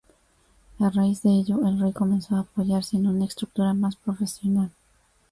[0.79, 4.71] A raíz de ello, el rey comenzó a apoyarse en una estructura más profesional.